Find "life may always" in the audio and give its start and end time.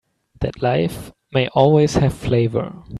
0.63-1.93